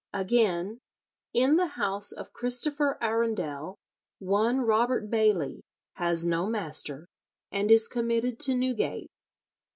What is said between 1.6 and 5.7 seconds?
house of Christopher Arundell one Robert Bayley: